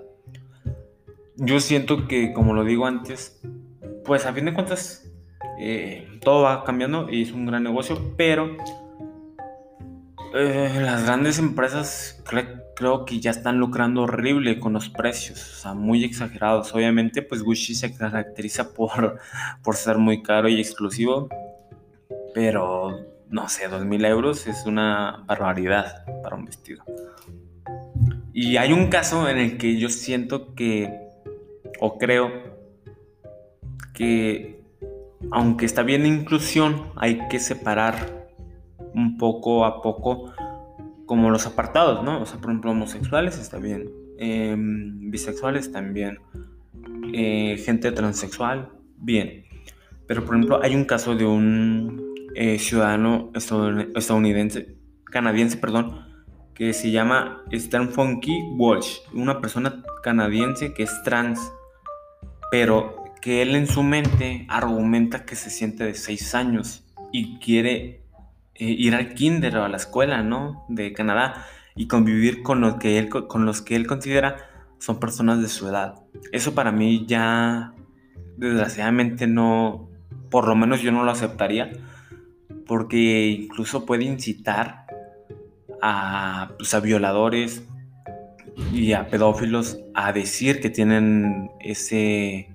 Yo 1.37 1.59
siento 1.59 2.07
que, 2.07 2.33
como 2.33 2.53
lo 2.53 2.63
digo 2.63 2.85
antes, 2.85 3.41
pues 4.05 4.25
a 4.25 4.33
fin 4.33 4.45
de 4.45 4.53
cuentas 4.53 5.11
eh, 5.59 6.19
todo 6.21 6.43
va 6.43 6.63
cambiando 6.63 7.09
y 7.09 7.23
es 7.23 7.31
un 7.31 7.45
gran 7.45 7.63
negocio, 7.63 8.13
pero 8.17 8.55
eh, 10.35 10.79
las 10.81 11.05
grandes 11.05 11.39
empresas 11.39 12.21
creo 12.75 13.05
que 13.05 13.19
ya 13.19 13.31
están 13.31 13.59
lucrando 13.59 14.03
horrible 14.03 14.59
con 14.59 14.73
los 14.73 14.89
precios, 14.89 15.39
o 15.41 15.61
sea, 15.61 15.73
muy 15.73 16.03
exagerados. 16.03 16.73
Obviamente, 16.73 17.21
pues 17.21 17.41
Gucci 17.43 17.75
se 17.75 17.95
caracteriza 17.95 18.73
por, 18.73 19.19
por 19.63 19.75
ser 19.75 19.97
muy 19.97 20.21
caro 20.23 20.47
y 20.49 20.59
exclusivo, 20.59 21.29
pero 22.33 23.05
no 23.29 23.49
sé, 23.49 23.67
dos 23.67 23.85
mil 23.85 24.05
euros 24.05 24.47
es 24.47 24.65
una 24.65 25.23
barbaridad 25.25 26.05
para 26.21 26.35
un 26.35 26.45
vestido. 26.45 26.83
Y 28.33 28.57
hay 28.57 28.73
un 28.73 28.87
caso 28.87 29.29
en 29.29 29.37
el 29.37 29.57
que 29.57 29.77
yo 29.77 29.89
siento 29.89 30.55
que 30.55 30.99
o 31.79 31.97
creo 31.97 32.31
que 33.93 34.63
aunque 35.31 35.65
está 35.65 35.83
bien 35.83 36.01
la 36.03 36.07
inclusión, 36.07 36.91
hay 36.95 37.27
que 37.27 37.39
separar 37.39 38.27
un 38.93 39.17
poco 39.17 39.65
a 39.65 39.81
poco 39.81 40.33
como 41.05 41.29
los 41.29 41.45
apartados, 41.45 42.03
¿no? 42.03 42.21
O 42.21 42.25
sea, 42.25 42.39
por 42.39 42.51
ejemplo, 42.51 42.71
homosexuales 42.71 43.39
está 43.39 43.57
bien, 43.57 43.89
em, 44.17 45.11
bisexuales 45.11 45.71
también, 45.71 46.19
eh, 47.13 47.61
gente 47.65 47.91
transexual, 47.91 48.69
bien. 48.97 49.45
Pero, 50.07 50.25
por 50.25 50.35
ejemplo, 50.35 50.59
hay 50.61 50.75
un 50.75 50.85
caso 50.85 51.15
de 51.15 51.25
un 51.25 52.01
eh, 52.35 52.57
ciudadano 52.59 53.31
estadounidense, 53.35 54.75
canadiense, 55.05 55.57
perdón, 55.57 56.01
que 56.53 56.73
se 56.73 56.91
llama 56.91 57.43
Stan 57.51 57.89
Funky 57.89 58.41
Walsh, 58.57 58.99
una 59.13 59.39
persona 59.39 59.83
canadiense 60.03 60.73
que 60.73 60.83
es 60.83 61.03
trans 61.03 61.39
pero 62.53 63.03
que 63.19 63.41
él 63.41 63.55
en 63.55 63.65
su 63.65 63.81
mente 63.81 64.45
argumenta 64.47 65.25
que 65.25 65.35
se 65.35 65.49
siente 65.49 65.85
de 65.85 65.95
seis 65.95 66.35
años 66.35 66.83
y 67.11 67.39
quiere 67.39 68.02
ir 68.55 68.95
al 68.95 69.13
kinder 69.13 69.57
o 69.57 69.63
a 69.63 69.69
la 69.69 69.77
escuela, 69.77 70.23
¿no? 70.23 70.65
De 70.69 70.93
Canadá 70.93 71.45
y 71.75 71.87
convivir 71.87 72.43
con, 72.43 72.79
que 72.79 72.99
él, 72.99 73.09
con 73.09 73.45
los 73.45 73.61
que 73.61 73.75
él 73.75 73.87
considera 73.87 74.37
son 74.79 74.99
personas 74.99 75.41
de 75.41 75.47
su 75.47 75.67
edad. 75.67 75.95
Eso 76.31 76.53
para 76.53 76.71
mí 76.71 77.05
ya, 77.07 77.73
desgraciadamente 78.37 79.27
no, 79.27 79.89
por 80.29 80.47
lo 80.47 80.55
menos 80.55 80.81
yo 80.81 80.91
no 80.91 81.03
lo 81.03 81.11
aceptaría, 81.11 81.71
porque 82.67 83.27
incluso 83.27 83.85
puede 83.85 84.03
incitar 84.03 84.85
a, 85.81 86.51
pues, 86.57 86.73
a 86.73 86.79
violadores, 86.79 87.63
y 88.71 88.93
a 88.93 89.07
pedófilos 89.07 89.79
a 89.93 90.11
decir 90.11 90.59
que 90.59 90.69
tienen 90.69 91.51
ese, 91.59 92.49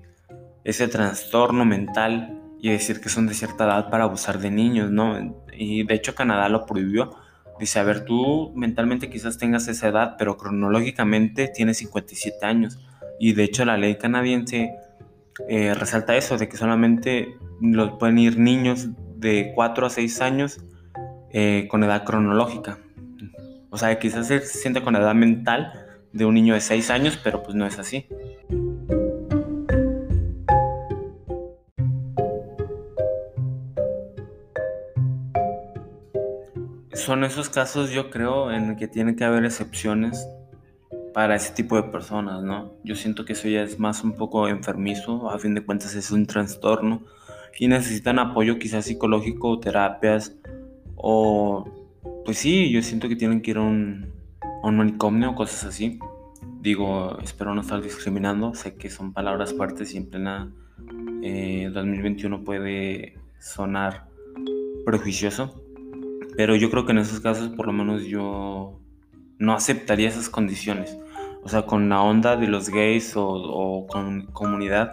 ese 0.63 0.87
trastorno 0.87 1.65
mental 1.65 2.38
y 2.61 2.69
decir 2.69 2.99
que 2.99 3.09
son 3.09 3.27
de 3.27 3.33
cierta 3.33 3.65
edad 3.65 3.89
para 3.89 4.03
abusar 4.03 4.39
de 4.39 4.51
niños, 4.51 4.91
¿no? 4.91 5.45
Y 5.53 5.83
de 5.83 5.93
hecho 5.93 6.15
Canadá 6.15 6.49
lo 6.49 6.65
prohibió. 6.65 7.15
Dice, 7.59 7.79
a 7.79 7.83
ver, 7.83 8.05
tú 8.05 8.51
mentalmente 8.55 9.09
quizás 9.09 9.37
tengas 9.37 9.67
esa 9.67 9.87
edad, 9.87 10.15
pero 10.17 10.37
cronológicamente 10.37 11.47
tienes 11.47 11.77
57 11.77 12.45
años. 12.45 12.79
Y 13.19 13.33
de 13.33 13.43
hecho 13.43 13.65
la 13.65 13.77
ley 13.77 13.97
canadiense 13.97 14.71
eh, 15.47 15.73
resalta 15.73 16.15
eso, 16.15 16.37
de 16.37 16.49
que 16.49 16.57
solamente 16.57 17.35
los 17.61 17.91
pueden 17.97 18.17
ir 18.17 18.37
niños 18.37 18.87
de 19.15 19.51
4 19.55 19.85
a 19.85 19.89
6 19.89 20.21
años 20.21 20.59
eh, 21.31 21.67
con 21.69 21.83
edad 21.83 22.03
cronológica. 22.03 22.79
O 23.69 23.77
sea, 23.77 23.97
quizás 23.99 24.27
se 24.27 24.39
siente 24.41 24.81
con 24.81 24.95
edad 24.95 25.15
mental, 25.15 25.73
de 26.11 26.25
un 26.25 26.33
niño 26.33 26.55
de 26.55 26.61
6 26.61 26.89
años, 26.89 27.19
pero 27.23 27.43
pues 27.43 27.55
no 27.55 27.65
es 27.65 27.77
así. 27.77 28.07
Son 36.99 37.23
esos 37.23 37.49
casos, 37.49 37.91
yo 37.91 38.09
creo, 38.09 38.51
en 38.51 38.75
que 38.75 38.87
tiene 38.87 39.15
que 39.15 39.23
haber 39.23 39.45
excepciones 39.45 40.27
para 41.13 41.35
ese 41.35 41.53
tipo 41.53 41.75
de 41.77 41.83
personas, 41.83 42.43
¿no? 42.43 42.73
Yo 42.83 42.95
siento 42.95 43.23
que 43.23 43.33
eso 43.33 43.47
ya 43.47 43.63
es 43.63 43.79
más 43.79 44.03
un 44.03 44.17
poco 44.17 44.47
enfermizo, 44.47 45.29
a 45.31 45.39
fin 45.39 45.55
de 45.55 45.65
cuentas 45.65 45.95
es 45.95 46.11
un 46.11 46.25
trastorno 46.25 47.01
y 47.57 47.67
necesitan 47.67 48.19
apoyo 48.19 48.59
quizás 48.59 48.85
psicológico, 48.85 49.59
terapias 49.59 50.35
o 50.95 51.65
pues 52.25 52.37
sí, 52.37 52.69
yo 52.69 52.81
siento 52.81 53.07
que 53.07 53.15
tienen 53.15 53.41
que 53.41 53.51
ir 53.51 53.57
a 53.57 53.61
un, 53.61 54.11
un 54.61 54.77
manicomio 54.77 55.31
o 55.31 55.35
cosas 55.35 55.63
así. 55.63 55.99
Digo, 56.61 57.17
espero 57.23 57.55
no 57.55 57.61
estar 57.61 57.81
discriminando, 57.81 58.53
sé 58.53 58.75
que 58.75 58.89
son 58.89 59.13
palabras 59.13 59.53
fuertes 59.53 59.93
y 59.93 59.97
en 59.97 60.09
plena 60.09 60.51
2021 60.77 62.35
eh, 62.35 62.39
puede 62.45 63.17
sonar 63.39 64.09
prejuicioso, 64.85 65.63
pero 66.39 66.55
yo 66.55 66.71
creo 66.71 66.85
que 66.85 66.93
en 66.93 66.99
esos 66.99 67.19
casos 67.19 67.49
por 67.49 67.65
lo 67.65 67.73
menos 67.73 68.05
yo 68.05 68.79
no 69.39 69.53
aceptaría 69.53 70.07
esas 70.07 70.29
condiciones. 70.29 70.97
O 71.43 71.49
sea, 71.49 71.63
con 71.63 71.89
la 71.89 72.01
onda 72.01 72.37
de 72.37 72.47
los 72.47 72.69
gays 72.69 73.11
o, 73.17 73.85
con 73.89 74.27
comunidad 74.27 74.89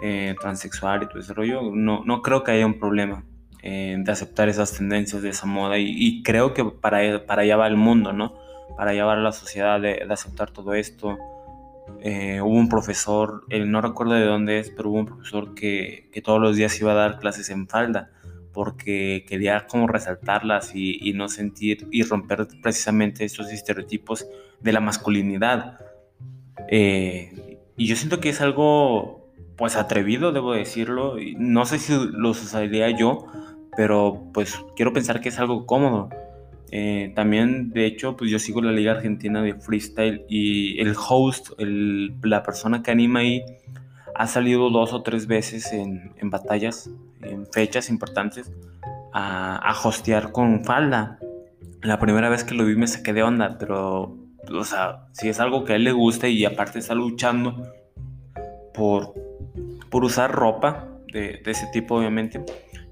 eh, 0.00 0.36
transexual 0.40 1.02
y 1.02 1.08
todo 1.08 1.18
ese 1.18 1.34
rollo, 1.34 1.72
no, 1.74 2.04
no 2.04 2.22
creo 2.22 2.44
que 2.44 2.52
haya 2.52 2.66
un 2.66 2.78
problema 2.78 3.24
eh, 3.64 3.96
de 3.98 4.12
aceptar 4.12 4.48
esas 4.48 4.74
tendencias 4.74 5.22
de 5.22 5.30
esa 5.30 5.46
moda 5.46 5.76
y, 5.76 6.22
creo 6.22 6.54
que 6.54 6.64
para, 6.64 7.26
para 7.26 7.42
allá 7.42 7.56
va 7.56 7.66
el 7.66 7.76
mundo, 7.76 8.12
¿no? 8.12 8.34
para 8.76 8.92
llevar 8.92 9.18
a 9.18 9.22
la 9.22 9.32
sociedad 9.32 9.80
de, 9.80 10.06
aceptar 10.08 10.52
todo 10.52 10.72
esto. 10.74 11.18
Eh, 12.00 12.40
hubo 12.40 12.54
un 12.54 12.68
profesor, 12.68 13.42
no 13.50 13.80
recuerdo 13.80 14.14
de 14.14 14.24
dónde 14.24 14.60
es, 14.60 14.70
pero 14.70 14.90
hubo 14.90 15.00
un 15.00 15.06
profesor 15.06 15.52
que, 15.56 16.08
que, 16.12 16.22
todos 16.22 16.40
los 16.40 16.54
días 16.54 16.80
iba 16.80 16.92
a 16.92 16.94
dar 16.94 17.18
clases 17.18 17.50
en 17.50 17.66
falda 17.66 18.12
porque 18.56 19.26
quería 19.28 19.66
como 19.66 19.86
resaltarlas 19.86 20.74
y, 20.74 21.12
no 21.12 21.28
sentir 21.28 21.86
y 21.92 22.04
romper 22.04 22.48
precisamente 22.62 23.22
esos 23.22 23.52
estereotipos 23.52 24.26
de 24.62 24.72
la 24.72 24.80
masculinidad. 24.80 25.78
Eh, 26.70 27.58
y 27.76 27.86
yo 27.86 27.96
siento 27.96 28.18
que 28.18 28.30
es 28.30 28.40
algo 28.40 29.30
pues 29.58 29.76
atrevido, 29.76 30.32
debo 30.32 30.54
decirlo. 30.54 31.16
No 31.36 31.66
sé 31.66 31.78
si 31.78 31.92
lo 32.12 32.30
usaría 32.30 32.88
yo, 32.96 33.26
pero 33.76 34.30
pues 34.32 34.58
quiero 34.74 34.94
pensar 34.94 35.20
que 35.20 35.28
es 35.28 35.38
algo 35.38 35.66
cómodo 35.66 36.08
Eh, 36.72 37.12
también, 37.14 37.70
de 37.70 37.84
hecho, 37.84 38.16
pues 38.16 38.30
yo 38.30 38.38
sigo 38.38 38.62
la 38.62 38.72
Liga 38.72 38.92
Argentina 38.92 39.42
de 39.42 39.54
Freestyle 39.54 40.24
y 40.30 40.80
el 40.80 40.94
host, 40.96 41.50
la 41.58 42.42
persona 42.42 42.82
que 42.82 42.90
anima 42.90 43.20
ahí, 43.20 43.42
ha 44.18 44.26
salido 44.26 44.70
dos 44.70 44.92
o 44.92 45.02
tres 45.02 45.26
veces 45.26 45.72
en, 45.72 46.12
batallas, 46.30 46.90
en 47.20 47.46
fechas 47.46 47.90
importantes, 47.90 48.50
a, 49.12 49.56
a, 49.56 49.86
hostear 49.86 50.32
con 50.32 50.64
falda. 50.64 51.18
La 51.82 51.98
primera 51.98 52.28
vez 52.28 52.42
que 52.42 52.54
lo 52.54 52.64
vi 52.64 52.76
me 52.76 52.86
saqué 52.86 53.12
de 53.12 53.22
onda, 53.22 53.58
pero, 53.58 54.16
o 54.50 54.64
sea, 54.64 55.06
si 55.12 55.28
es 55.28 55.38
algo 55.38 55.64
que 55.64 55.74
a 55.74 55.76
él 55.76 55.84
le 55.84 55.92
gusta 55.92 56.28
y 56.28 56.44
aparte 56.44 56.78
está 56.78 56.94
luchando 56.94 57.70
por, 58.72 59.12
por 59.90 60.04
usar 60.04 60.32
ropa 60.32 60.88
de, 61.12 61.42
ese 61.44 61.66
tipo, 61.72 61.96
obviamente, 61.96 62.42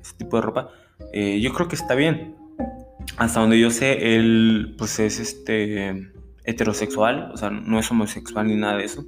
ese 0.00 0.14
tipo 0.16 0.37
de 0.37 0.43
ropa, 0.43 0.69
eh, 1.12 1.40
yo 1.40 1.52
creo 1.52 1.69
que 1.69 1.76
está 1.76 1.95
bien 1.95 2.37
hasta 3.16 3.40
donde 3.40 3.59
yo 3.59 3.71
sé, 3.71 4.16
él 4.16 4.75
pues 4.76 4.99
es 4.99 5.21
este 5.21 6.12
heterosexual, 6.45 7.31
o 7.33 7.37
sea, 7.37 7.50
no 7.50 7.78
es 7.78 7.90
homosexual 7.90 8.47
ni 8.47 8.57
nada 8.57 8.76
de 8.76 8.85
eso. 8.85 9.04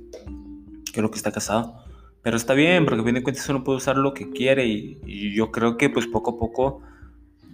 Creo 0.92 1.10
que 1.10 1.16
está 1.16 1.32
casado. 1.32 1.85
Pero 2.26 2.38
está 2.38 2.54
bien, 2.54 2.84
porque 2.86 3.02
a 3.02 3.04
fin 3.04 3.14
de 3.14 3.22
cuentas 3.22 3.48
uno 3.50 3.62
puede 3.62 3.76
usar 3.76 3.96
lo 3.96 4.12
que 4.12 4.30
quiere 4.30 4.66
y, 4.66 5.32
yo 5.32 5.52
creo 5.52 5.76
que 5.76 5.90
pues 5.90 6.08
poco 6.08 6.32
a 6.32 6.38
poco 6.40 6.82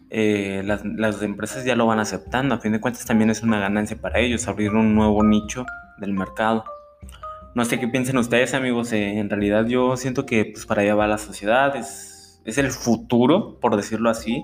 eh, 0.08 0.62
las, 0.64 0.82
las, 0.82 1.20
empresas 1.20 1.66
ya 1.66 1.76
lo 1.76 1.84
van 1.84 1.98
aceptando. 1.98 2.54
A 2.54 2.58
fin 2.58 2.72
de 2.72 2.80
cuentas 2.80 3.04
también 3.04 3.28
es 3.28 3.42
una 3.42 3.60
ganancia 3.60 4.00
para 4.00 4.18
ellos, 4.18 4.48
abrir 4.48 4.70
un 4.70 4.94
nuevo 4.94 5.22
nicho 5.22 5.66
del 5.98 6.14
mercado. 6.14 6.64
No 7.54 7.66
sé 7.66 7.78
qué 7.80 7.86
piensen 7.86 8.16
ustedes 8.16 8.54
amigos, 8.54 8.94
eh, 8.94 9.18
en 9.18 9.28
realidad 9.28 9.66
yo 9.66 9.94
siento 9.98 10.24
que 10.24 10.46
pues 10.46 10.64
para 10.64 10.80
allá 10.80 10.94
va 10.94 11.06
la 11.06 11.18
sociedad, 11.18 11.76
es, 11.76 12.40
es 12.46 12.56
el 12.56 12.70
futuro, 12.70 13.60
por 13.60 13.76
decirlo 13.76 14.08
así. 14.08 14.42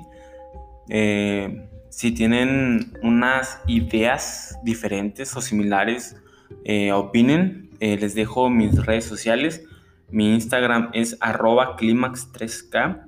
Eh, 0.90 1.70
si 1.88 2.12
tienen 2.12 2.92
unas 3.02 3.62
ideas 3.66 4.58
diferentes 4.62 5.34
o 5.34 5.40
similares, 5.40 6.16
eh, 6.66 6.92
opinen. 6.92 7.70
Eh, 7.80 7.96
les 7.96 8.14
dejo 8.14 8.50
mis 8.50 8.84
redes 8.84 9.06
sociales. 9.06 9.64
Mi 10.10 10.34
Instagram 10.34 10.90
es 10.94 11.18
arroba 11.20 11.76
climax3k 11.76 13.04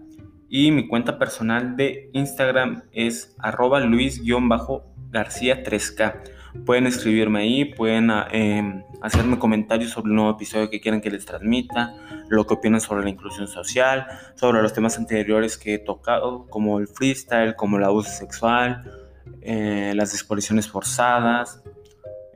y 0.51 0.71
mi 0.71 0.87
cuenta 0.87 1.19
personal 1.19 1.77
de 1.77 2.11
Instagram 2.13 2.83
es 2.93 3.35
arroba 3.39 3.81
luis-garcía3k. 3.81 6.15
Pueden 6.67 6.87
escribirme 6.87 7.41
ahí, 7.41 7.65
pueden 7.65 8.11
ah, 8.11 8.29
em, 8.33 8.83
hacerme 9.01 9.39
comentarios 9.39 9.93
sobre 9.93 10.11
el 10.11 10.17
nuevo 10.17 10.33
episodio 10.33 10.69
que 10.69 10.79
quieran 10.81 11.01
que 11.01 11.11
les 11.11 11.25
transmita, 11.25 11.95
lo 12.29 12.47
que 12.47 12.53
opinan 12.55 12.81
sobre 12.81 13.05
la 13.05 13.11
inclusión 13.11 13.47
social, 13.49 14.07
sobre 14.35 14.61
los 14.61 14.75
temas 14.75 14.99
anteriores 14.99 15.57
que 15.57 15.75
he 15.75 15.79
tocado, 15.79 16.49
como 16.49 16.81
el 16.81 16.89
freestyle, 16.89 17.55
como 17.55 17.77
el 17.79 17.85
abuso 17.85 18.11
sexual, 18.11 18.83
eh, 19.41 19.93
las 19.95 20.11
desapariciones 20.13 20.69
forzadas, 20.69 21.63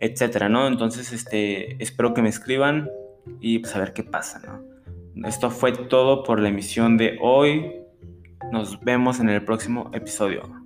etcétera, 0.00 0.48
¿no? 0.48 0.68
Entonces, 0.68 1.12
este, 1.12 1.82
espero 1.82 2.14
que 2.14 2.22
me 2.22 2.28
escriban 2.28 2.88
y 3.40 3.58
pues 3.58 3.74
a 3.76 3.78
ver 3.78 3.92
qué 3.92 4.02
pasa, 4.02 4.40
¿no? 4.46 5.26
Esto 5.26 5.50
fue 5.50 5.72
todo 5.72 6.24
por 6.24 6.40
la 6.40 6.48
emisión 6.48 6.96
de 6.96 7.18
hoy. 7.20 7.72
Nos 8.50 8.80
vemos 8.80 9.20
en 9.20 9.28
el 9.28 9.44
próximo 9.44 9.90
episodio. 9.92 10.63